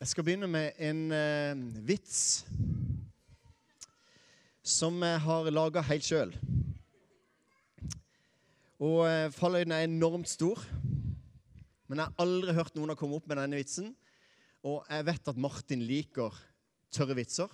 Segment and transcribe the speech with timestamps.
[0.00, 2.46] Jeg skal begynne med en eh, vits
[4.64, 6.32] som jeg har laga helt sjøl.
[8.80, 10.64] Og eh, falløyden er enormt stor.
[11.84, 13.92] Men jeg har aldri hørt noen ha kommet opp med denne vitsen.
[14.64, 16.40] Og jeg vet at Martin liker
[16.96, 17.52] tørre vitser,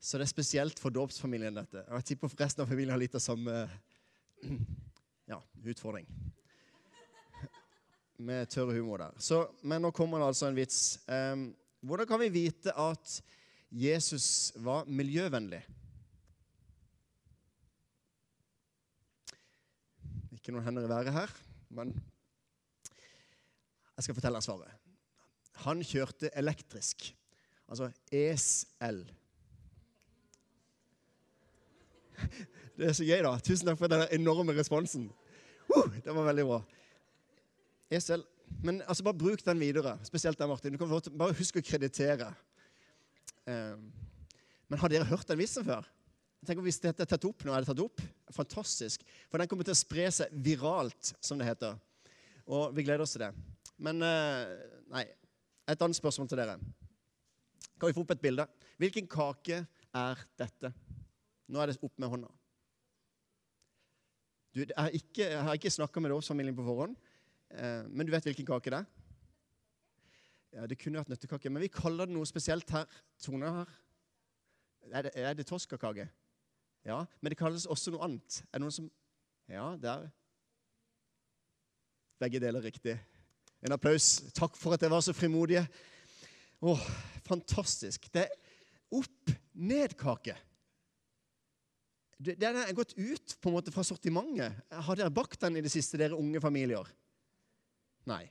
[0.00, 1.84] så det er spesielt for dåpsfamilien, dette.
[1.90, 3.66] Og jeg tipper resten av familien har litt av samme
[5.32, 6.08] ja, utfordring
[8.20, 9.16] med tørr humor der.
[9.22, 10.80] Så, men nå kommer det altså en vits.
[11.08, 13.20] Um, hvordan kan vi vite at
[13.70, 15.62] Jesus var miljøvennlig?
[20.36, 21.32] Ikke noen hender i været her,
[21.76, 21.94] men
[23.96, 24.76] jeg skal fortelle deg svaret.
[25.64, 27.10] Han kjørte elektrisk,
[27.68, 29.02] altså ESL.
[32.76, 33.34] Det er så gøy, da.
[33.44, 35.10] Tusen takk for den enorme responsen.
[35.68, 36.60] Uh, det var veldig bra.
[37.90, 38.22] ESL.
[38.62, 39.96] Men altså, bare bruk den videre.
[40.06, 40.74] Spesielt der, Martin.
[40.74, 42.32] Du kan Bare husk å kreditere.
[43.46, 43.90] Um,
[44.70, 45.86] men har dere hørt den vitsen før?
[46.46, 48.02] Tenk om Hvis dette er tatt opp nå, er det tatt opp.
[48.34, 49.04] Fantastisk.
[49.28, 51.78] For den kommer til å spre seg viralt, som det heter.
[52.50, 53.32] Og vi gleder oss til det.
[53.80, 54.46] Men uh,
[54.92, 55.06] nei,
[55.70, 56.58] et annet spørsmål til dere.
[57.80, 58.46] Kan vi få opp et bilde?
[58.80, 59.62] Hvilken kake
[59.96, 60.72] er dette?
[61.50, 62.30] Nå er det opp med hånda.
[64.50, 66.96] Du, jeg, har ikke, jeg ikke snakka med Dovsfamilien på forhånd.
[67.50, 68.88] Eh, men du vet hvilken kake det er?
[70.54, 72.88] Ja, Det kunne vært nøttekake, men vi kaller det noe spesielt her.
[73.22, 73.76] Tone her.
[74.90, 76.08] Er det, er det toskakake?
[76.86, 78.40] Ja, men det kalles også noe annet.
[78.48, 78.90] Er det noen som
[79.50, 80.10] Ja, det er
[82.20, 82.98] Begge deler riktig.
[83.64, 84.20] En applaus.
[84.36, 85.62] Takk for at dere var så frimodige.
[86.60, 86.82] Åh,
[87.24, 88.10] fantastisk.
[88.12, 88.34] Det er
[88.92, 90.34] opp-ned-kake.
[92.20, 94.58] Den er gått ut på en måte fra sortimentet.
[94.68, 96.84] Har dere bakt den i det siste, dere unge familier?
[98.10, 98.24] Nei.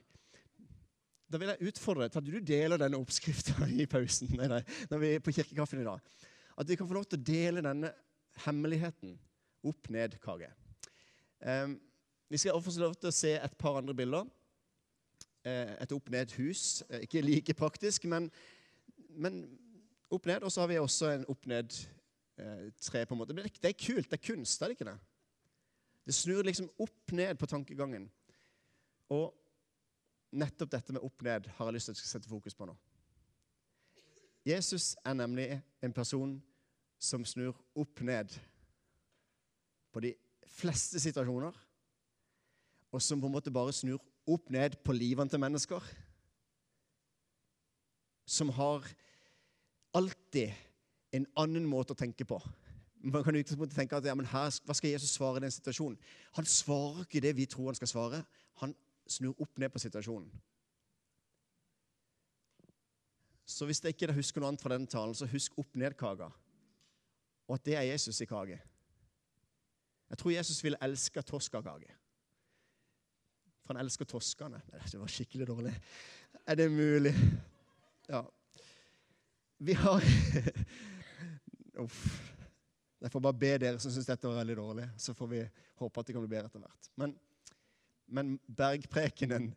[1.30, 5.02] Da vil jeg utfordre deg til at du deler denne oppskrifta i pausen nei, når
[5.02, 6.02] vi er på kirkekaffen i dag.
[6.58, 7.92] At vi kan få lov til å dele denne
[8.44, 9.14] hemmeligheten
[9.70, 10.50] opp-ned-kake.
[11.40, 11.78] Um,
[12.28, 14.26] vi skal også få lov til å se et par andre bilder.
[15.46, 16.82] Uh, et opp-ned-hus.
[16.90, 18.28] Uh, ikke like praktisk, men,
[19.14, 19.44] men
[20.10, 20.42] opp-ned.
[20.42, 23.04] Og så har vi også en opp-ned-tre.
[23.06, 23.36] på en måte.
[23.36, 24.10] Det, det, er kult.
[24.10, 24.98] Det er kunst, er det ikke det?
[26.10, 28.10] Det snur liksom opp-ned på tankegangen.
[29.14, 29.30] Og
[30.30, 32.76] nettopp dette med opp-ned har jeg lyst til å sette fokus på nå.
[34.46, 35.48] Jesus er nemlig
[35.84, 36.38] en person
[37.00, 38.32] som snur opp-ned
[39.92, 40.14] på de
[40.60, 41.52] fleste situasjoner,
[42.90, 45.84] og som på en måte bare snur opp-ned på livene til mennesker.
[48.26, 48.86] Som har
[49.96, 50.54] alltid
[51.16, 52.38] en annen måte å tenke på.
[53.00, 53.34] Man kan
[53.72, 55.96] tenke at ja, her, Hva skal Jesus svare i den situasjonen?
[56.36, 58.22] Han svarer ikke det vi tror han skal svare.
[58.60, 58.74] Han
[59.10, 60.30] snur opp ned på situasjonen.
[63.50, 66.28] Så hvis dere ikke husker noe annet fra den talen, så husk opp ned-kaka.
[67.50, 68.60] Og at det er Jesus i kake.
[70.10, 71.96] Jeg tror Jesus ville elske toskakake.
[73.64, 74.62] For han elsker toskene.
[74.70, 75.74] Det var skikkelig dårlig.
[76.46, 77.14] Er det mulig?
[78.08, 78.22] Ja.
[79.58, 80.06] Vi har
[81.84, 82.00] Uff.
[83.00, 85.38] Jeg får bare be dere som syns dette var veldig dårlig, så får vi
[85.80, 86.88] håpe at det kan bli bedre etter hvert.
[87.00, 87.14] Men
[88.10, 89.54] men bergprekenen,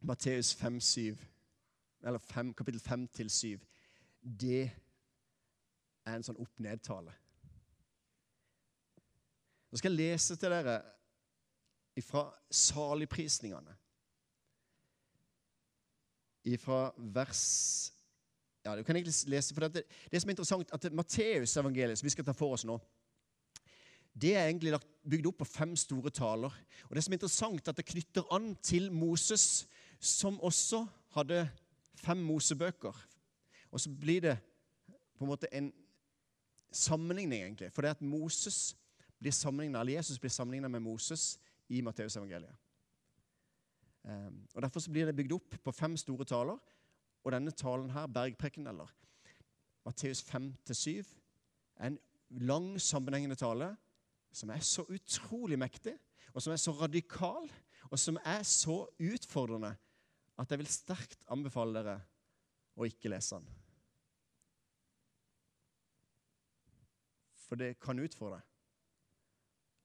[0.00, 1.16] Matteus 5-7,
[2.06, 3.58] eller 5, kapittel 5-7,
[4.22, 4.70] det
[6.06, 7.14] er en sånn opp-ned-tale.
[9.68, 10.78] Nå skal jeg lese til dere
[12.06, 13.74] fra saligprisningene.
[16.62, 17.42] Fra vers
[18.64, 22.06] Ja, du kan egentlig lese, for det, det som er interessant, at Matteus evangeliet, som
[22.06, 22.74] vi skal ta for oss nå,
[24.20, 26.54] det er egentlig bygd opp på fem store taler.
[26.88, 29.68] Og Det som er interessant, er at det knytter an til Moses,
[30.00, 31.48] som også hadde
[31.94, 33.06] fem Mosebøker.
[33.70, 34.38] Og så blir det
[35.18, 35.72] på en måte en
[36.72, 37.72] sammenligning, egentlig.
[37.72, 38.76] For det at Moses
[39.18, 41.38] blir eller Jesus blir sammenligna med Moses
[41.68, 42.54] i Matteusevangeliet.
[44.04, 46.58] Um, og Derfor så blir det bygd opp på fem store taler.
[47.24, 48.86] Og denne talen her, bergpreken, eller
[49.84, 51.04] Matteus 5-7,
[51.76, 51.98] er en
[52.30, 53.76] lang, sammenhengende tale
[54.38, 55.96] som er så utrolig mektig,
[56.34, 57.48] og som er så radikal,
[57.88, 59.72] og som er så utfordrende
[60.38, 61.96] at jeg vil sterkt anbefale dere
[62.78, 63.48] å ikke lese den.
[67.48, 68.42] For det kan utfordre.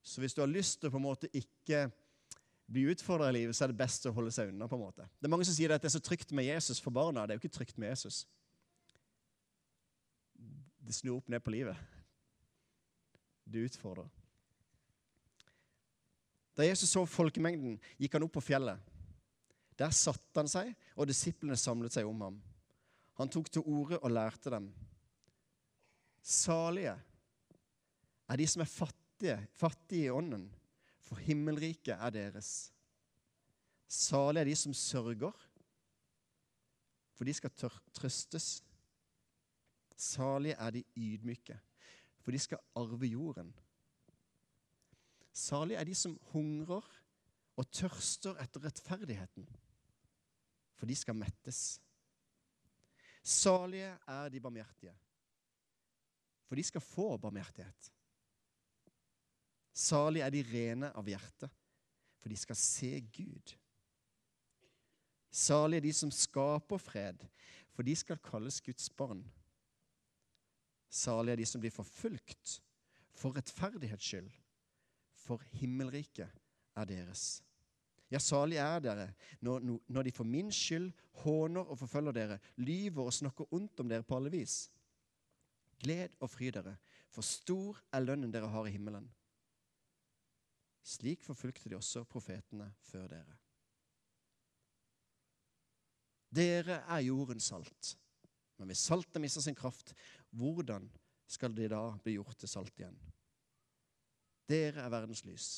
[0.03, 1.85] Så hvis du har lyst til å på en måte ikke
[2.73, 4.67] bli utfordra i livet, så er det best å holde seg unna.
[4.67, 5.07] på en måte.
[5.19, 7.25] Det er Mange som sier at det er så trygt med Jesus for barna.
[7.25, 8.25] Det er jo ikke trygt med Jesus.
[10.83, 11.77] Det snur opp ned på livet.
[13.47, 14.09] Det utfordrer.
[16.53, 18.81] Da Jesus så folkemengden, gikk han opp på fjellet.
[19.79, 22.35] Der satte han seg og disiplene samlet seg om ham.
[23.17, 24.69] Han tok til orde og lærte dem.
[26.23, 26.93] Salige
[28.29, 30.45] er de som er fattige, fattige i ånden,
[31.03, 32.71] for himmelriket er deres.
[33.89, 35.33] Salige er de som sørger,
[37.13, 37.53] for de skal
[37.93, 38.63] trøstes.
[39.97, 41.57] Salige er de ydmyke,
[42.21, 43.53] for de skal arve jorden.
[45.33, 46.85] Salige er de som hungrer
[47.57, 49.47] og tørster etter rettferdigheten,
[50.77, 51.79] for de skal mettes.
[53.23, 54.93] Salige er de barmhjertige,
[56.45, 57.91] for de skal få barmhjertighet.
[59.73, 61.49] Salige er de rene av hjerte,
[62.21, 63.55] for de skal se Gud.
[65.33, 67.25] Salige er de som skaper fred,
[67.73, 69.23] for de skal kalles Guds barn.
[70.93, 72.59] Salige er de som blir forfulgt
[73.17, 74.29] for rettferdighets skyld,
[75.23, 76.29] for himmelriket
[76.75, 77.41] er deres.
[78.11, 79.07] Ja, salige er dere
[79.41, 80.91] når, når de for min skyld
[81.23, 84.67] håner og forfølger dere, lyver og snakker ondt om dere på alle vis.
[85.81, 86.75] Gled og fry dere,
[87.09, 89.07] for stor er lønnen dere har i himmelen.
[90.83, 93.39] Slik forfulgte de også profetene før dere.
[96.33, 97.95] Dere er jordens salt.
[98.57, 99.93] Men hvis saltet mister sin kraft,
[100.29, 100.85] hvordan
[101.29, 102.97] skal det da bli gjort til salt igjen?
[104.49, 105.49] Dere er verdens lys.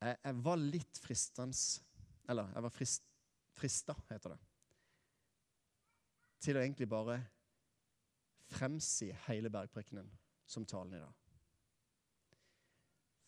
[0.00, 1.56] Jeg, jeg var litt fristende
[2.30, 3.06] Eller jeg var frist,
[3.58, 4.38] frista, heter det.
[6.40, 7.18] Til å egentlig bare
[8.50, 10.08] fremsi hele bergprekenen
[10.48, 11.16] som talen i dag.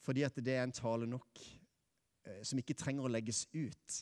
[0.03, 3.99] Fordi at det er en tale nok eh, som ikke trenger å legges ut.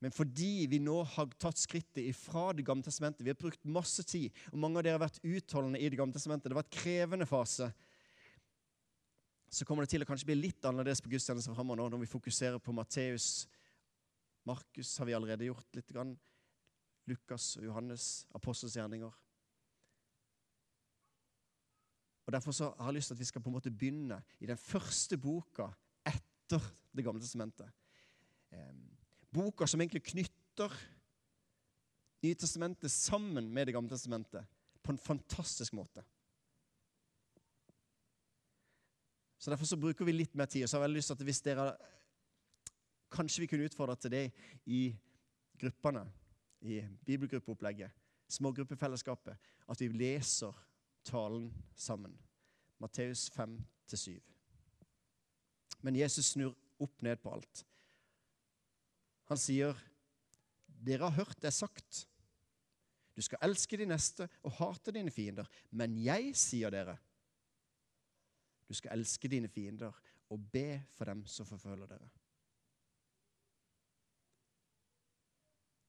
[0.00, 4.00] Men fordi vi nå har tatt skrittet ifra Det gamle testamentet Vi har brukt masse
[4.08, 6.48] tid, og mange av dere har vært utholdende i Det gamle testamentet.
[6.48, 7.68] Det har vært krevende fase.
[9.50, 12.12] Så kommer det til å kanskje bli litt annerledes på gudstjenesten framover nå, når vi
[12.12, 13.48] fokuserer på Matteus.
[14.46, 15.90] Markus har vi allerede gjort litt.
[15.90, 16.14] Grann.
[17.10, 18.04] Lukas og Johannes,
[18.36, 19.10] apostels gjerninger.
[22.26, 24.46] Og Derfor så har jeg lyst til at vi skal på en måte begynne i
[24.46, 25.66] den første boka
[26.06, 26.62] etter
[26.94, 27.66] Det gamle testamentet
[29.34, 30.74] boka som egentlig knytter
[32.20, 34.44] Nytestamentet sammen med Det gamle testamentet
[34.82, 36.02] på en fantastisk måte.
[39.38, 40.62] Så Derfor så bruker vi litt mer tid.
[40.62, 41.76] og så har jeg lyst til at hvis dere
[43.10, 44.32] Kanskje vi kunne utfordre til det
[44.66, 44.96] i
[45.58, 46.12] gruppene,
[46.60, 47.90] i bibelgruppeopplegget,
[48.28, 49.36] smågruppefellesskapet,
[49.68, 50.52] at vi leser
[51.04, 52.18] talen sammen.
[52.78, 54.20] Matteus 5-7.
[55.82, 57.66] Men Jesus snur opp ned på alt.
[59.30, 59.76] Han sier,
[60.66, 62.06] 'Dere har hørt det sagt.'
[63.16, 65.48] Du skal elske de neste og hate dine fiender.
[65.70, 66.94] Men jeg sier dere,
[68.64, 69.92] du skal elske dine fiender
[70.30, 72.08] og be for dem som forfølger dere.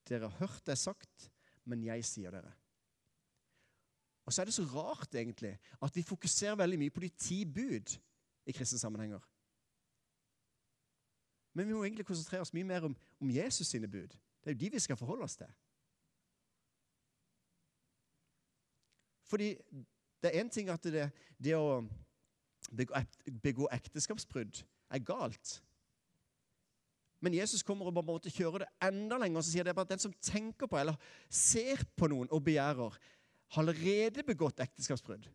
[0.10, 1.30] Dere har hørt det sagt,
[1.64, 2.52] men jeg sier dere.
[4.26, 7.46] Og så er det så rart egentlig at vi fokuserer veldig mye på de ti
[7.46, 7.96] bud
[8.46, 9.24] i kristne sammenhenger.
[11.54, 14.14] Men vi må egentlig konsentrere oss mye mer om, om Jesus sine bud.
[14.42, 15.50] Det er jo de vi skal forholde oss til.
[19.32, 19.56] Fordi
[20.24, 21.10] det er én ting at det,
[21.40, 21.82] det å
[23.44, 25.60] begå, ekteskapsbrudd er galt.
[27.22, 29.78] Men Jesus kommer og på en måte kjører det enda lenger og så sier det
[29.78, 30.98] at den som tenker på eller
[31.30, 32.98] ser på noen og begjærer,
[33.52, 35.28] har allerede begått ekteskapsbrudd.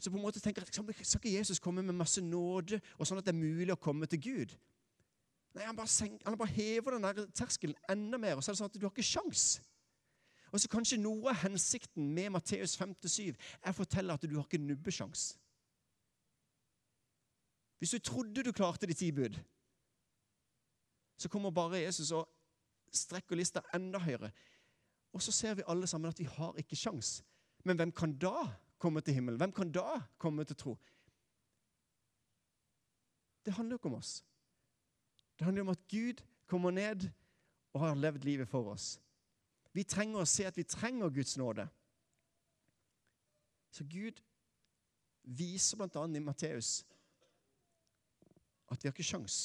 [0.00, 0.72] Så på en måte tenker jeg,
[1.06, 4.08] Skal ikke Jesus komme med masse nåde, og sånn at det er mulig å komme
[4.10, 4.54] til Gud?
[5.54, 8.54] Nei, han bare, senker, han bare hever den der terskelen enda mer, og så er
[8.54, 9.46] det sånn at du har ikke sjans.
[10.50, 14.46] Og så Kanskje noe av hensikten med Matteus 5-7 er å fortelle at du har
[14.46, 15.32] ikke nubbesjans.
[17.80, 19.38] Hvis du trodde du klarte de ti bud,
[21.16, 22.28] så kommer bare Jesus og
[22.92, 24.30] strekker lista enda høyere.
[25.14, 27.20] Og så ser vi alle sammen at vi har ikke sjans.
[27.64, 28.46] Men hvem kan da
[28.78, 29.38] komme til himmelen?
[29.40, 30.76] Hvem kan da komme til tro?
[33.44, 34.20] Det handler jo ikke om oss.
[35.40, 36.14] Det handler om at Gud
[36.46, 37.10] kommer ned
[37.72, 39.00] og har levd livet for oss.
[39.72, 41.64] Vi trenger å se at vi trenger Guds nåde.
[43.72, 44.20] Så Gud
[45.24, 46.02] viser bl.a.
[46.04, 46.82] i Matteus
[48.68, 49.38] at vi har ikke sjans.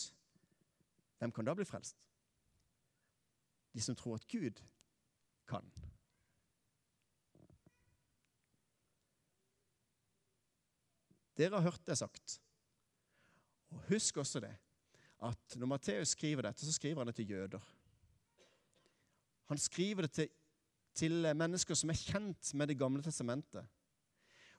[1.22, 1.96] Hvem kan da bli frelst?
[3.72, 4.60] De som tror at Gud
[5.48, 5.72] kan.
[11.40, 12.42] Dere har hørt det sagt.
[13.72, 14.58] Og husk også det
[15.30, 17.72] at når Matteus skriver dette, så skriver han det til jøder.
[19.52, 20.30] Han skriver det til,
[20.96, 23.66] til mennesker som er kjent med Det gamle testamentet.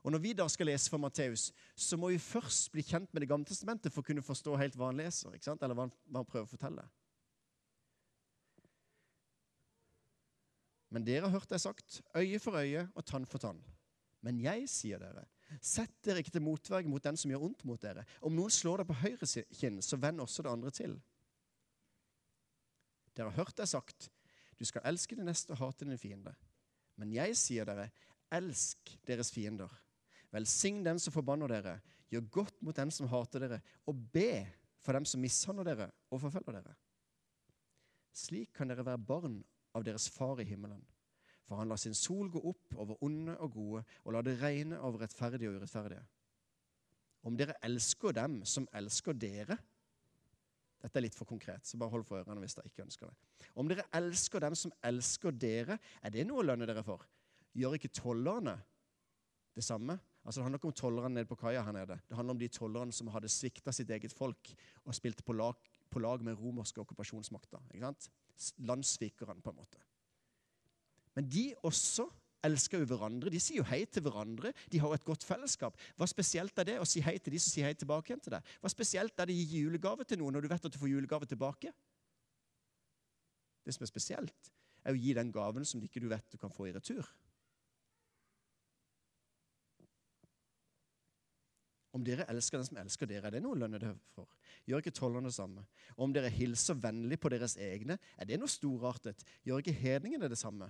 [0.06, 3.25] Og Når vi da skal lese for Matteus, så må vi først bli kjent med
[3.25, 5.62] Det gamle testamentet for å kunne forstå helt hva han leser, ikke sant?
[5.62, 6.85] eller hva han, hva han prøver å fortelle.
[10.94, 13.58] Men dere har hørt det sagt, øye for øye og tann for tann.
[14.23, 15.26] Men jeg sier dere,
[15.62, 18.05] sett dere ikke til motverge mot den som gjør ondt mot dere.
[18.26, 20.97] Om noen slår deg på høyre kinn, så vend også det andre til.
[23.17, 24.11] Dere har hørt det sagt,
[24.57, 26.33] du skal elske din neste og hate din fiende.
[26.97, 27.91] Men jeg sier dere,
[28.33, 29.71] elsk deres fiender.
[30.35, 31.79] Velsign den som forbanner dere,
[32.12, 34.47] gjør godt mot den som hater dere, og be
[34.85, 36.75] for dem som mishandler dere og forfølger dere.
[38.17, 39.41] Slik kan dere være barn
[39.76, 40.81] av deres far i himmelen.
[41.47, 44.81] For han lar sin sol gå opp over onde og gode, og lar det regne
[44.83, 46.03] over rettferdige og urettferdige.
[47.26, 49.59] Om dere elsker dem som elsker dere
[50.76, 53.47] Dette er litt for konkret, så bare hold for ørene hvis dere ikke ønsker det.
[53.59, 57.00] Om dere elsker dem som elsker dere, er det noe å lønne dere for?
[57.57, 58.55] Gjør ikke tollerne
[59.57, 59.97] det samme?
[60.23, 61.97] Altså Det handler ikke om tollerne nede på kaia her nede.
[62.07, 64.53] Det handler om de tollerne som hadde svikta sitt eget folk
[64.85, 65.59] og spilte på lag,
[65.91, 67.62] på lag med romerske okkupasjonsmakter.
[68.59, 69.86] Landssvikerne, på en måte.
[71.16, 72.06] Men de også
[72.46, 73.32] elsker jo hverandre.
[73.32, 74.52] De sier jo hei til hverandre.
[74.73, 75.78] De har jo et godt fellesskap.
[75.99, 78.37] Hva spesielt er det å si hei til de som sier hei tilbake igjen til
[78.37, 78.54] deg?
[78.62, 80.92] Hva spesielt er det å gi julegave til noen når du vet at du får
[80.92, 81.73] julegave tilbake?
[83.66, 84.52] Det som er spesielt,
[84.87, 87.08] er å gi den gaven som ikke du vet du kan få i retur.
[91.96, 94.28] Om dere elsker den som elsker dere, er det noe å lønne det for?
[94.68, 95.64] Gjør ikke tollerne det samme?
[95.96, 99.25] Og om dere hilser vennlig på deres egne, er det noe storartet?
[99.49, 100.68] Gjør ikke hedningene det samme?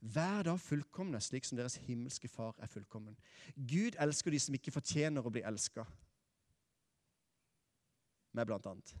[0.00, 3.18] Vær da fullkomne, slik som deres himmelske Far er fullkommen.
[3.54, 5.84] Gud elsker de som ikke fortjener å bli elska.
[8.32, 8.94] Meg, blant annet.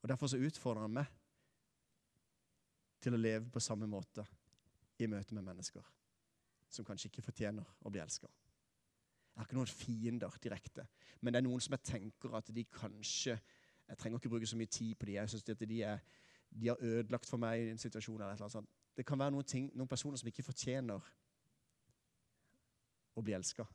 [0.00, 1.16] Og Derfor så utfordrer han meg
[3.00, 4.24] til å leve på samme måte
[5.00, 5.84] i møte med mennesker
[6.70, 8.28] som kanskje ikke fortjener å bli elska.
[8.30, 10.84] Jeg har ikke noen fiender direkte,
[11.20, 13.38] men det er noen som jeg tenker at de kanskje
[13.90, 15.14] Jeg trenger ikke bruke så mye tid på dem.
[15.16, 15.78] Jeg synes at de,
[16.62, 18.20] de har ødelagt for meg i en situasjon.
[18.20, 18.70] eller et sånt.
[18.96, 21.10] Det kan være noen, ting, noen personer som ikke fortjener
[23.16, 23.66] å bli elska.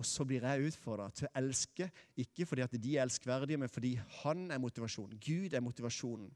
[0.00, 1.90] Og så blir jeg utfordra til å elske,
[2.22, 5.18] ikke fordi at de er elskverdige, men fordi han er motivasjonen.
[5.20, 6.30] Gud er motivasjonen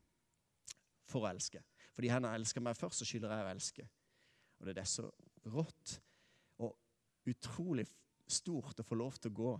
[1.08, 1.62] for å elske.
[1.96, 3.86] Fordi han har elska meg først, så skylder jeg å elske.
[4.60, 5.06] Og det er så
[5.54, 5.96] rått
[6.64, 6.76] og
[7.30, 7.86] utrolig
[8.28, 9.54] stort å få lov til å gå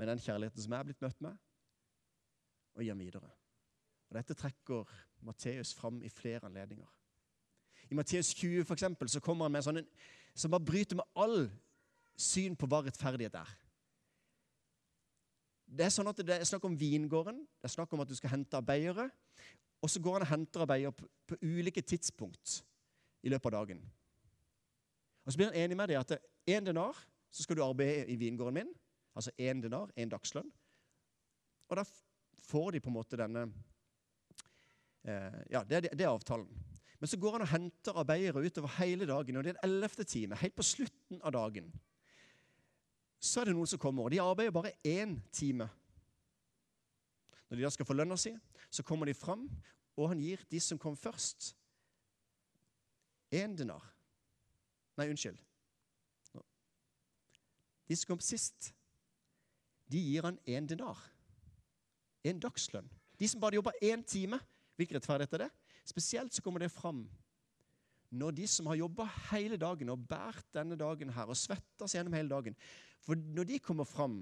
[0.00, 1.38] med den kjærligheten som jeg er blitt møtt med,
[2.74, 3.30] og gi den videre.
[4.10, 4.90] Og Dette trekker
[5.26, 6.90] Matteus fram i flere anledninger.
[7.90, 9.84] I Matteus 20 for eksempel, så kommer han med en sånn
[10.34, 11.48] som bare bryter med all
[12.18, 13.50] syn på hva rettferdighet er.
[15.64, 18.14] Det er sånn at det er snakk om vingården, det er snakk om at du
[18.18, 19.08] skal hente arbeidere.
[19.84, 22.60] Og så går han og henter arbeidere på, på ulike tidspunkt
[23.24, 23.82] i løpet av dagen.
[25.24, 26.16] Og Så blir han enig med deg at
[26.48, 26.96] én denar
[27.34, 28.74] så skal du arbeide i vingården min.
[29.14, 30.50] Altså én denar, én dagslønn.
[31.68, 31.84] Og da
[32.44, 33.46] får de på en måte denne
[35.04, 36.48] eh, Ja, det, det, er avtalen.
[37.04, 40.04] Men så går han og henter arbeidere utover hele dagen, og det er den ellevte
[40.08, 41.66] time, helt på slutten av dagen.
[43.20, 45.66] Så er det noen som kommer, og de arbeider bare én time.
[47.50, 48.32] Når de da skal få lønna si,
[48.72, 49.42] så kommer de fram,
[50.00, 51.50] og han gir de som kom først,
[53.36, 53.84] én denar.
[54.96, 55.36] Nei, unnskyld.
[57.84, 58.70] De som kom sist,
[59.92, 61.04] de gir han én dinar.
[62.24, 62.88] En dagslønn.
[63.20, 64.40] De som bare jobber én time.
[64.80, 65.52] Hvilken rettferdighet er det?
[65.84, 67.04] Spesielt så kommer det fram
[68.14, 71.98] når de som har jobba hele dagen og båret denne dagen her og svetta seg
[71.98, 72.56] gjennom hele dagen
[73.02, 74.20] For når de kommer fram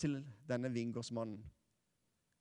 [0.00, 0.16] til
[0.48, 1.42] denne vingårdsmannen,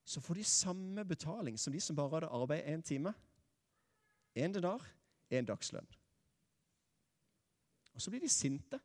[0.05, 3.13] så får de samme betaling som de som bare hadde arbeidet én time.
[4.33, 4.81] Én denar,
[5.29, 5.85] én dagslønn.
[7.93, 8.79] Og så blir de sinte.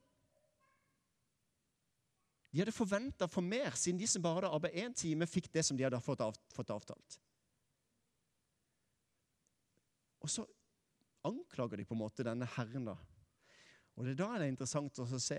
[2.52, 5.64] De hadde forventa for mer, siden de som bare hadde arbeidet én time, fikk det
[5.64, 6.20] som de hadde fått
[6.74, 7.18] avtalt.
[10.26, 10.42] Og så
[11.26, 12.90] anklager de på en måte denne herren.
[12.90, 12.96] da.
[13.94, 15.38] Og det er da det er interessant å se.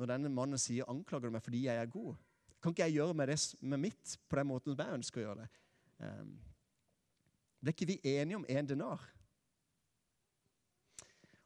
[0.00, 2.16] Når denne mannen sier 'anklager du meg fordi jeg er god',
[2.62, 5.24] kan ikke jeg gjøre med det med mitt på den måten som jeg ønsker å
[5.24, 5.48] gjøre det?
[6.00, 6.40] Um,
[7.62, 9.00] ble ikke vi enige om én denar?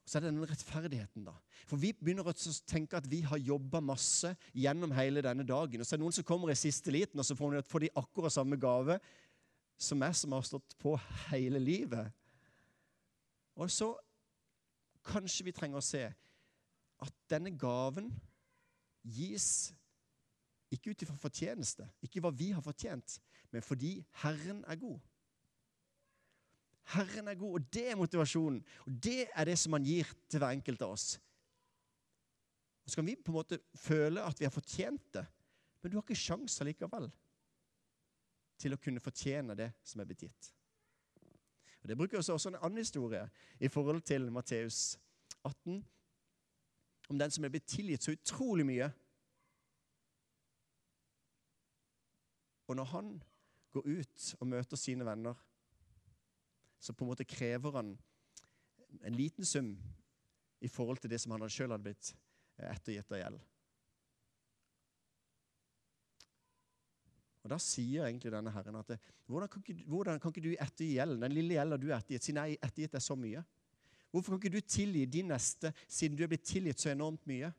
[0.05, 1.33] Og så er det den rettferdigheten, da.
[1.67, 2.35] For vi begynner å
[2.67, 5.81] tenke at vi har jobba masse gjennom hele denne dagen.
[5.81, 8.33] Og så er det noen som kommer i siste liten, og så får de akkurat
[8.33, 8.99] samme gave
[9.76, 10.95] som jeg, som har stått på
[11.28, 12.12] hele livet.
[13.59, 13.90] Og så
[15.04, 16.04] kanskje vi trenger å se
[17.04, 18.09] at denne gaven
[19.04, 19.73] gis
[20.73, 23.19] ikke ut ifra fortjeneste, ikke hva vi har fortjent,
[23.52, 24.97] men fordi Herren er god.
[26.95, 28.59] Herren er god, og det er motivasjonen.
[28.85, 31.14] Og det er det som han gir til hver enkelt av oss.
[32.85, 35.25] Og Så kan vi på en måte føle at vi har fortjent det,
[35.81, 37.09] men du har ikke sjanse likevel
[38.59, 40.51] til å kunne fortjene det som er blitt gitt.
[41.83, 43.27] Og Det bruker også en annen historie
[43.61, 44.99] i forhold til Matteus
[45.45, 45.85] 18,
[47.09, 48.89] om den som er blitt tilgitt så utrolig mye.
[52.67, 53.11] Og når han
[53.75, 55.35] går ut og møter sine venner,
[56.81, 57.93] så på en måte krever han
[59.05, 59.75] en liten sum
[60.61, 62.15] i forhold til det som han sjøl hadde blitt
[62.57, 63.41] ettergitt av gjeld.
[67.45, 68.95] Og Da sier egentlig denne herren at
[69.29, 72.25] hvordan kan ikke, hvordan kan ikke du ettergi gjelden, den lille gjelden du er ettergitt,
[72.25, 73.43] siden jeg har ettergitt deg så mye?
[74.15, 77.53] Hvorfor kan ikke du tilgi din neste, siden du er blitt tilgitt så enormt mye?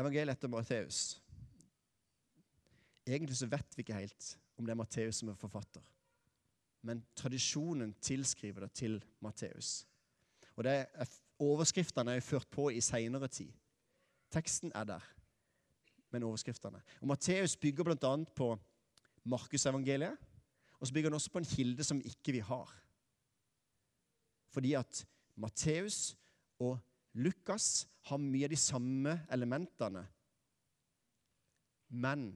[0.00, 1.20] Evangeliet etter Matteus.
[3.06, 5.84] Egentlig så vet vi ikke helt om det er Matteus som er forfatter.
[6.84, 9.86] Men tradisjonen tilskriver det til Matteus.
[10.60, 13.48] Og det er, Overskriftene er ført på i seinere tid.
[14.28, 15.06] Teksten er der,
[16.12, 16.82] men overskriftene.
[17.00, 18.10] Og Matteus bygger bl.a.
[18.36, 18.50] på
[19.24, 20.18] Markusevangeliet,
[20.76, 22.76] og så bygger han også på en kilde som ikke vi har.
[24.52, 25.06] Fordi at
[25.40, 26.18] Matteus
[26.60, 26.76] og
[27.14, 30.04] Lukas har mye av de samme elementene,
[31.88, 32.30] men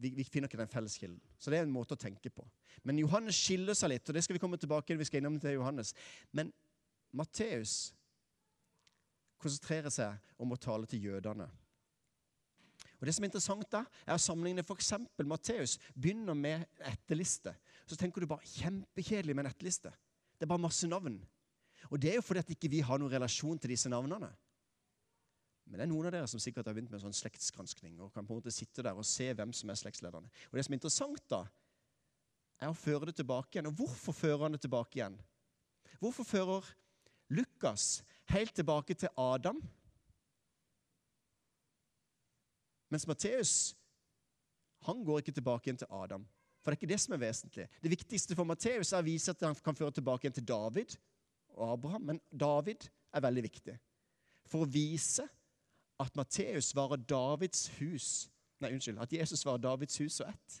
[0.00, 1.20] vi, vi finner ikke den felleskilden.
[1.38, 2.44] Så det er en måte å tenke på.
[2.84, 5.00] Men Johannes skiller seg litt, og det skal vi komme tilbake til.
[5.00, 5.96] vi skal innom til Johannes.
[6.36, 6.52] Men
[7.16, 7.92] Matteus
[9.40, 11.48] konsentrerer seg om å tale til jødene.
[13.00, 14.92] Og Det som er interessant da, er å sammenligne f.eks.
[15.24, 17.54] Matteus begynner med etterliste.
[17.88, 19.92] Så tenker du bare kjempekjedelig med en etterliste.
[20.36, 21.16] Det er bare masse navn.
[21.88, 24.28] Og det er jo fordi at ikke vi har noen relasjon til disse navnene.
[25.70, 28.12] Men det er noen av dere som sikkert har begynt med en sånn slektsgranskning og
[28.12, 30.28] kan på en måte sitte der og se hvem som er slektslederne.
[30.50, 31.44] Og Det som er interessant, da,
[32.60, 33.70] er å føre det tilbake igjen.
[33.70, 35.16] Og hvorfor fører han det tilbake igjen?
[36.02, 36.66] Hvorfor fører
[37.30, 39.60] Lukas helt tilbake til Adam.
[42.90, 43.76] Mens Matteus
[44.86, 46.24] han går ikke tilbake igjen til Adam.
[46.60, 47.66] For det er ikke det som er vesentlig.
[47.82, 50.96] Det viktigste for Matteus er å vise at han kan føre tilbake igjen til David
[51.56, 52.08] og Abraham.
[52.08, 53.76] Men David er veldig viktig.
[54.48, 55.26] For å vise
[56.00, 58.28] at Matteus var Davids hus
[58.60, 58.98] Nei, unnskyld.
[59.00, 60.56] At Jesus var Davids hus og ett.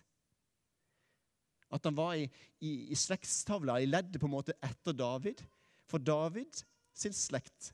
[1.68, 2.22] At han var i,
[2.64, 5.42] i, i slektstavla, i leddet på en måte etter David.
[5.90, 6.62] For David
[6.94, 7.72] sin slekt,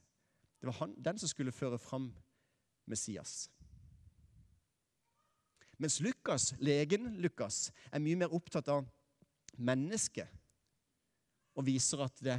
[0.60, 2.08] det var han, den som skulle føre fram
[2.88, 3.50] Messias.
[5.76, 8.86] Mens Lukas, legen Lukas er mye mer opptatt av
[9.56, 10.30] mennesket
[11.56, 12.36] og viser at det,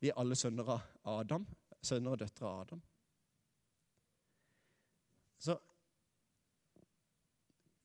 [0.00, 1.46] vi er alle sønner av Adam,
[1.84, 2.82] sønner og døtre av Adam.
[5.40, 5.56] Så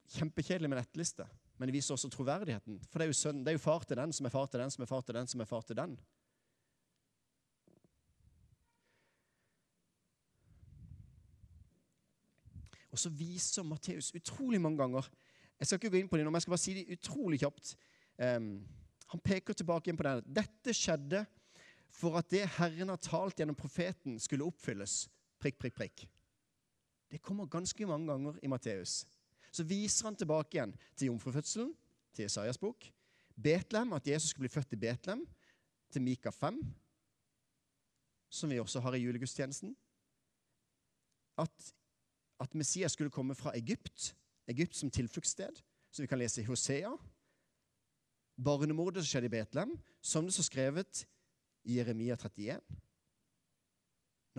[0.10, 1.28] Kjempekjedelig med nettliste,
[1.60, 2.80] men det viser også troverdigheten.
[2.90, 4.64] For det er, jo sønnen, det er jo far til den som er far til
[4.64, 5.94] den som er far til den som er far til den.
[12.90, 15.10] Og så viser Matteus utrolig mange ganger
[15.60, 17.42] Jeg skal ikke gå inn på det nå, men jeg skal bare si det utrolig
[17.42, 17.74] kjapt.
[18.16, 18.62] Um,
[19.12, 20.14] han peker tilbake inn på det.
[20.38, 21.26] Dette skjedde
[21.92, 25.02] for at det Herren har talt gjennom profeten, skulle oppfylles.
[25.42, 26.06] Prikk, prikk, prikk.
[27.12, 29.02] Det kommer ganske mange ganger i Matteus.
[29.52, 31.74] Så viser han tilbake igjen til jomfrufødselen,
[32.14, 32.86] til Isaias bok.
[33.36, 35.26] Betlehem, at Jesus skulle bli født i Betlehem,
[35.90, 36.60] til Mika 5,
[38.30, 39.74] som vi også har i julegudstjenesten.
[41.38, 41.74] At
[42.40, 44.14] at Messias skulle komme fra Egypt,
[44.48, 46.92] Egypt som tilfluktssted, som vi kan lese i Hosea.
[48.40, 51.04] Barnemordet som skjedde i Betlehem, som det så skrevet
[51.68, 52.62] i Jeremia 31.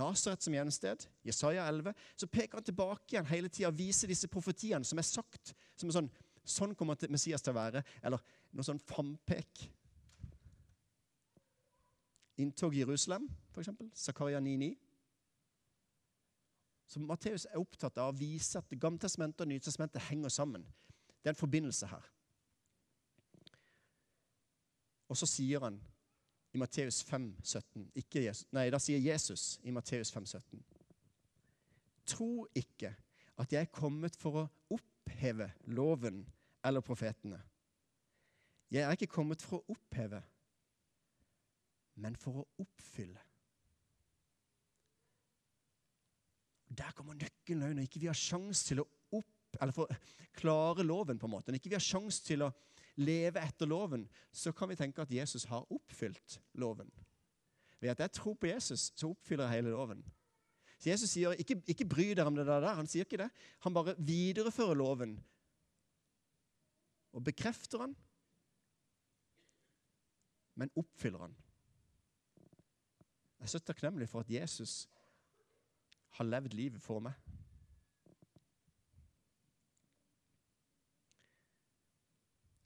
[0.01, 1.93] Nasaret som gjensted, Jesaja 11.
[2.17, 5.55] Så peker han tilbake igjen hele tida og viser disse profetiene som er sagt.
[5.77, 6.11] som er sånn,
[6.51, 7.83] Sånn kommer Messias til å være.
[8.03, 8.23] Eller
[8.57, 9.67] noe sånn frampek.
[12.41, 13.69] Inntog Jerusalem, f.eks.
[13.95, 14.73] Zakaria 9,9.
[16.91, 20.65] Så Matteus er opptatt av å vise at Gammeltestamentet og Nytestamentet henger sammen.
[21.23, 22.09] Det er en forbindelse her.
[25.11, 25.79] Og så sier han
[26.51, 30.65] i Matteus 5, 17, Jesus, Nei, da sier Jesus i Matteus 5, 17
[32.11, 32.91] Tro ikke
[33.39, 36.25] at jeg er kommet for å oppheve loven
[36.67, 37.39] eller profetene.
[38.71, 40.21] Jeg er ikke kommet for å oppheve,
[42.03, 43.30] men for å oppfylle.
[46.91, 49.91] Der kommer nøkkelen ikke vi har sjanse til å opp, eller for,
[50.35, 52.49] klare loven, på en måte, når ikke vi har sjanse til å
[52.99, 56.91] leve etter loven, så kan vi tenke at Jesus har oppfylt loven.
[57.79, 60.03] Ved at jeg tror på Jesus, så oppfyller jeg hele loven.
[60.83, 62.67] Så Jesus sier ikke, ikke bry dere om det der.
[62.75, 63.31] Han sier ikke det.
[63.63, 65.15] Han bare viderefører loven
[67.15, 67.95] og bekrefter han,
[70.59, 71.39] men oppfyller han.
[73.39, 74.89] Jeg er så takknemlig for at Jesus
[76.19, 77.15] har levd livet for meg.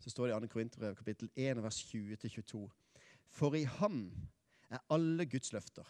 [0.05, 0.53] Så står det i 2.
[0.53, 2.65] Korinterbrev kapittel 1 vers 20-22.
[3.33, 4.03] For i ham
[4.69, 5.89] er alle Guds løfter.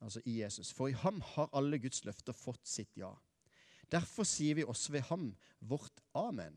[0.00, 0.72] Altså i Jesus.
[0.72, 3.12] For i ham har alle Guds løfter fått sitt ja.
[3.92, 6.56] Derfor sier vi også ved ham vårt amen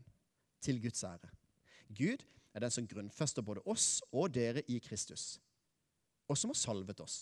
[0.64, 1.32] til Guds ære.
[1.90, 5.42] Gud er den som grunnfester både oss og dere i Kristus
[6.34, 7.18] og som har salvet oss.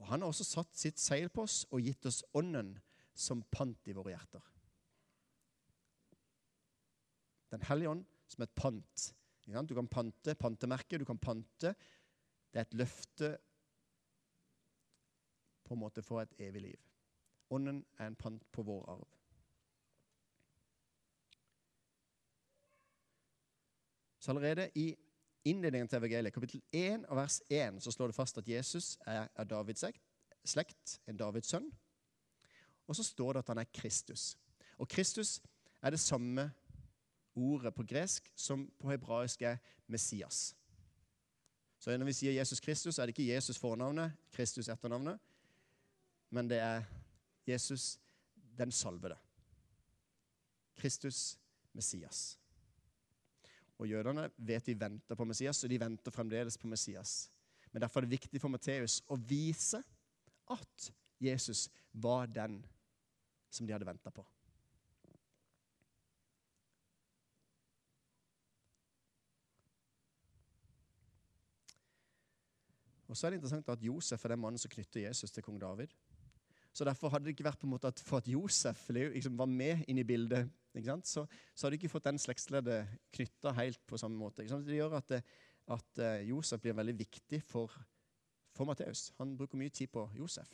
[0.00, 2.72] Og han har også satt sitt seil på oss og gitt oss ånden
[3.12, 4.46] som pant i våre hjerter.
[7.52, 9.06] Den hellige ånd som et pant.
[9.44, 11.74] Du kan pante, pantemerket, du kan pante.
[12.50, 13.34] Det er et løfte
[15.66, 16.86] på en måte for et evig liv.
[17.50, 19.08] Ånden er en pant på vår arv.
[24.20, 24.94] Så allerede i
[25.44, 29.28] innledningen til evangeliet, kapittel 1 og vers 1, så slår det fast at Jesus er
[29.36, 29.84] av Davids
[30.44, 31.70] slekt, en Davids sønn.
[32.88, 34.36] Og så står det at han er Kristus.
[34.78, 35.40] Og Kristus
[35.82, 36.50] er det samme
[37.34, 40.56] ordet på gresk som på hebraisk er Messias.
[41.80, 45.18] Så når vi sier Jesus Kristus, er det ikke Jesus fornavnet, Kristus etternavnet,
[46.30, 46.84] men det er
[47.48, 47.98] Jesus
[48.58, 49.16] den salvede.
[50.76, 51.38] Kristus
[51.72, 52.39] Messias.
[53.80, 57.30] Og Jødene vet de venter på Messias, og de venter fremdeles på Messias.
[57.72, 59.80] Men Derfor er det viktig for Matteus å vise
[60.50, 60.90] at
[61.20, 62.60] Jesus var den
[63.50, 64.24] som de hadde venta på.
[73.10, 75.56] Og så er det interessant at Josef er den mannen som knytter Jesus til kong
[75.58, 75.90] David.
[76.72, 79.50] Så Derfor hadde det ikke vært på en måte at for at Josef liksom var
[79.50, 80.50] med inn i bildet,
[81.04, 84.46] så, så hadde de ikke fått den slektsleddet knytta helt på samme måte.
[84.46, 85.16] Det gjør at,
[85.66, 87.74] at uh, Josef blir veldig viktig for,
[88.54, 89.10] for Matteus.
[89.18, 90.52] Han bruker mye tid på Josef.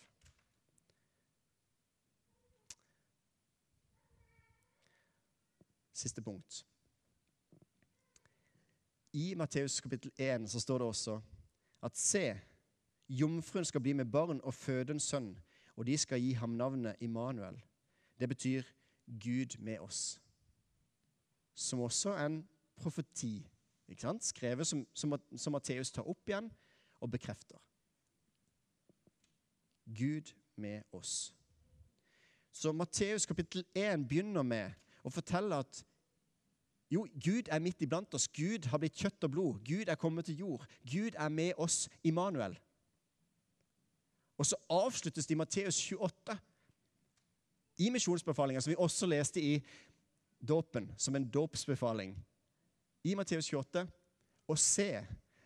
[5.96, 6.64] Siste punkt.
[9.16, 11.20] I Matteus kapittel 1 så står det også
[11.84, 12.24] at se,
[13.08, 15.30] jomfruen skal bli med barn og føde en sønn
[15.76, 17.58] og de skal gi ham navnet Immanuel.
[18.20, 18.62] Det betyr
[19.06, 20.20] Gud med oss.
[21.54, 23.48] Som også en profeti,
[24.20, 26.50] skrevet som, som, som Matteus tar opp igjen
[27.00, 27.58] og bekrefter.
[29.86, 31.34] Gud med oss.
[32.52, 34.72] Så Matteus kapittel 1 begynner med
[35.04, 35.84] å fortelle at
[36.90, 38.28] jo, Gud er midt iblant oss.
[38.30, 39.62] Gud har blitt kjøtt og blod.
[39.66, 40.66] Gud er kommet til jord.
[40.86, 42.54] Gud er med oss, Immanuel.
[44.36, 46.38] Og så avsluttes det i Matteus 28,
[47.78, 49.60] i misjonsbefalinga, som vi også leste i
[50.40, 52.16] dåpen, som en dåpsbefaling.
[53.04, 53.86] I Matteus 28.
[54.48, 54.90] Og se,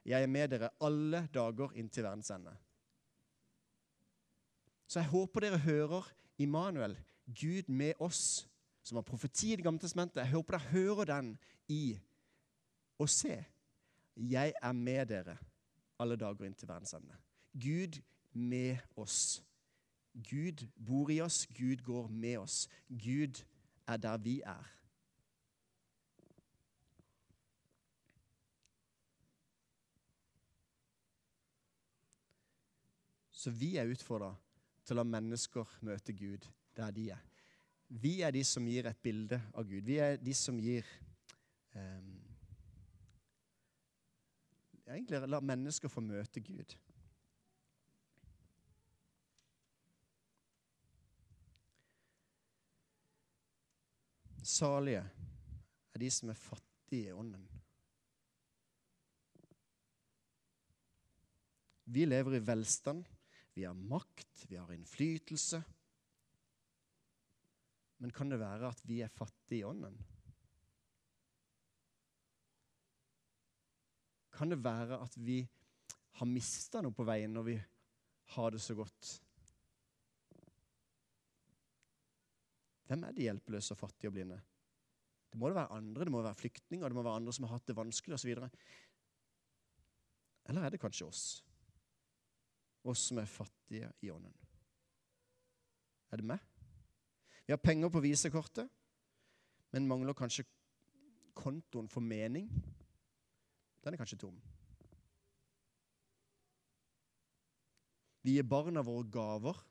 [0.05, 2.53] jeg er med dere alle dager inntil verdens ende.
[4.90, 6.07] Så jeg håper dere hører
[6.38, 8.48] Immanuel, Gud med oss,
[8.83, 10.22] som har profeti i Det gamle testamentet.
[10.24, 11.98] Jeg håper dere hører den i
[12.98, 13.44] Og se,
[14.16, 15.37] jeg er med dere
[15.98, 17.16] alle dager inntil verdens ende.
[17.53, 18.00] Gud
[18.33, 19.43] med oss.
[20.12, 22.69] Gud bor i oss, Gud går med oss.
[22.88, 23.45] Gud
[23.87, 24.77] er der vi er.
[33.31, 34.35] Så vi er utfordra
[34.85, 36.45] til å la mennesker møte Gud
[36.77, 37.23] der de er.
[37.88, 39.87] Vi er de som gir et bilde av Gud.
[39.87, 40.87] Vi er de som gir
[41.75, 42.19] um,
[44.90, 46.75] Egentlig la mennesker få møte Gud.
[54.42, 55.03] Salige
[55.92, 57.44] er de som er fattige i ånden.
[61.90, 63.05] Vi lever i velstand,
[63.55, 65.62] vi har makt, vi har innflytelse.
[68.00, 69.98] Men kan det være at vi er fattige i ånden?
[74.33, 75.42] Kan det være at vi
[76.20, 77.57] har mista noe på veien når vi
[78.37, 79.11] har det så godt?
[82.90, 84.40] Hvem er de hjelpeløse og fattige og blinde?
[85.31, 87.53] Det må det være andre, det må være flyktninger, det må være andre som har
[87.55, 88.33] hatt det vanskelig osv.
[90.50, 91.22] Eller er det kanskje oss?
[92.90, 94.35] Oss som er fattige i ånden.
[96.11, 96.42] Er det meg?
[97.46, 98.66] Vi har penger på visekortet,
[99.70, 100.48] men mangler kanskje
[101.38, 102.50] kontoen for mening.
[103.85, 104.42] Den er kanskje tom.
[108.26, 109.62] Vi gir barna våre gaver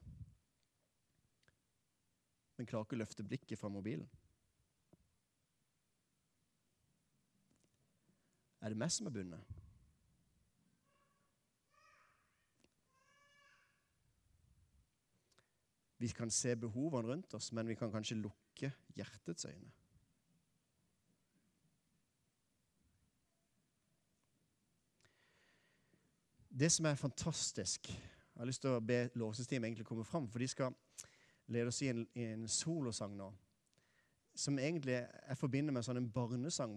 [2.60, 4.08] men klarer ikke å løfte blikket fra mobilen.
[8.60, 9.54] Er det meg som er bundet?
[16.04, 19.72] Vi kan se behovene rundt oss, men vi kan kanskje lukke hjertets øyne.
[26.60, 30.48] Det som er fantastisk Jeg har lyst til å be egentlig komme fram, for de
[30.48, 30.76] skal
[31.50, 33.30] lede oss i en, i en solosang nå.
[34.38, 36.76] Som egentlig jeg forbinder med sånn en barnesang.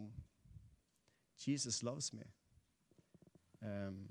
[1.39, 2.29] 'Jesus loves me'.
[3.63, 4.09] Um,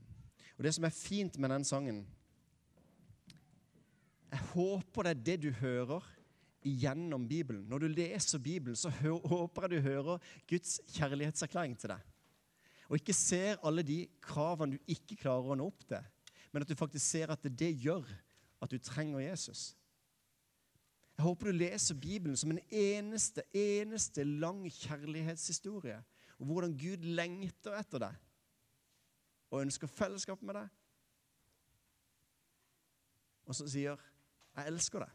[0.57, 2.07] og Det som er fint med den sangen
[4.31, 6.05] Jeg håper det er det du hører
[6.63, 7.65] gjennom Bibelen.
[7.67, 11.99] Når du leser Bibelen, så håper jeg du hører Guds kjærlighetserklæring til deg.
[12.87, 16.05] Og ikke ser alle de kravene du ikke klarer å nå opp til,
[16.51, 18.07] men at du faktisk ser at det gjør
[18.61, 19.75] at du trenger Jesus.
[21.21, 25.99] Jeg håper du leser Bibelen som en eneste, eneste lang kjærlighetshistorie.
[26.39, 28.15] Og hvordan Gud lengter etter deg
[29.51, 30.71] og ønsker fellesskap med deg.
[33.45, 34.01] Og så sier
[34.55, 35.13] 'Jeg elsker deg'.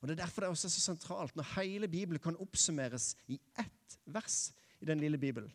[0.00, 3.40] Og Det er derfor det også er så sentralt når hele Bibelen kan oppsummeres i
[3.58, 5.52] ett vers i den lille Bibelen.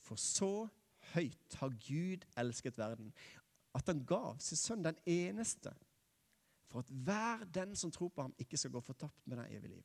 [0.00, 0.68] For så
[1.12, 3.12] høyt har Gud elsket verden,
[3.74, 5.74] at han gav sin sønn den eneste,
[6.76, 9.68] for at hver den som tror på ham, ikke skal gå fortapt med det evige
[9.68, 9.84] liv.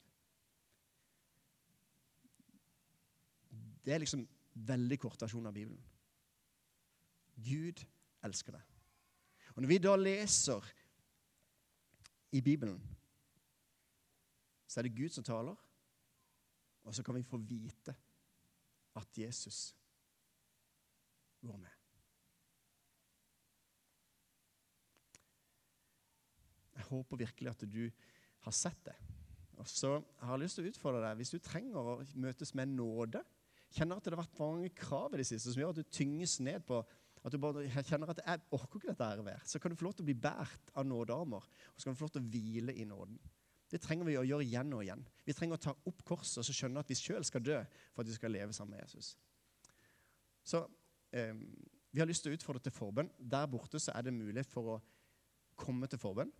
[3.86, 5.80] Det er liksom veldig kort versjon av Bibelen.
[7.39, 7.80] Gud
[8.27, 8.67] elsker deg.
[9.56, 10.67] Og Når vi da leser
[12.32, 12.97] i Bibelen,
[14.67, 15.56] så er det Gud som taler,
[16.84, 17.95] og så kan vi få vite
[18.95, 19.75] at Jesus
[21.39, 21.71] går med.
[26.75, 27.84] Jeg håper virkelig at du
[28.45, 28.95] har sett det.
[29.62, 32.73] Og så har jeg lyst til å utfordre deg, Hvis du trenger å møtes med
[32.73, 33.21] nåde,
[33.71, 36.39] kjenner at det har vært mange krav i det siste som gjør at du tynges
[36.43, 36.82] ned på
[37.21, 39.86] at du bare kjenner at jeg orker ikke dette her mer, så kan du få
[39.86, 41.45] lov til å bli båret av nådearmer.
[41.45, 43.19] Og så kan du få lov til å hvile i nåden.
[43.71, 45.04] Det trenger vi å gjøre igjen og igjen.
[45.23, 47.60] Vi trenger å ta opp korset og så skjønne at vi sjøl skal dø
[47.93, 49.13] for at vi skal leve sammen med Jesus.
[50.43, 50.63] Så
[51.13, 51.38] eh,
[51.93, 53.13] vi har lyst til å utfordre til forbønn.
[53.19, 54.82] Der borte så er det mulighet for å
[55.62, 56.34] komme til forbønn.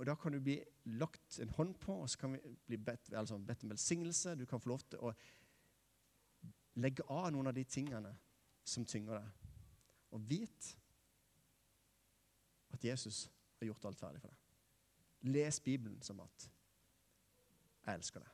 [0.00, 3.12] Og Da kan du bli lagt en hånd på, og så kan vi bli bedt,
[3.12, 4.34] altså bedt om velsignelse.
[4.34, 5.12] Du kan få lov til å
[6.80, 8.14] legge av noen av de tingene
[8.64, 9.50] som tynger deg.
[10.16, 10.70] Og vit
[12.72, 13.26] at Jesus
[13.58, 15.34] har gjort alt ferdig for deg.
[15.34, 16.50] Les Bibelen som at
[17.86, 18.32] 'Jeg elsker deg'.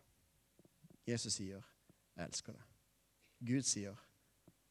[1.06, 1.62] Jesus sier
[2.16, 2.70] 'Jeg elsker deg'.
[3.46, 3.96] Gud sier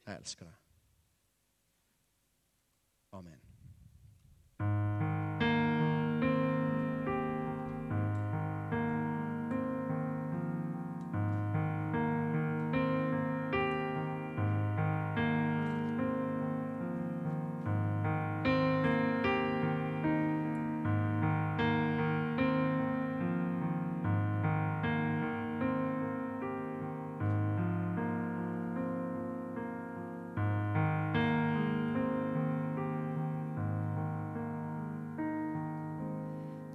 [0.06, 0.62] 'Jeg elsker deg'.
[3.12, 3.45] Amen.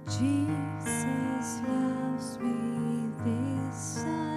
[0.07, 4.30] Jesus loves me, this I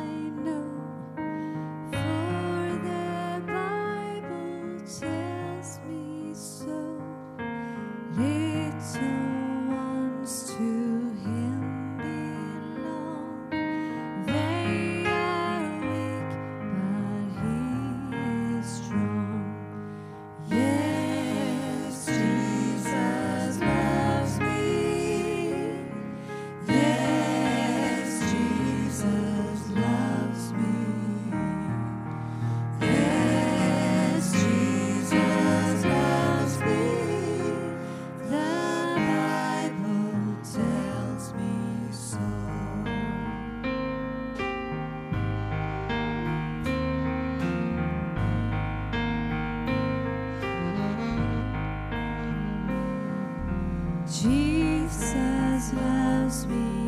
[54.06, 56.83] Jesus loves me.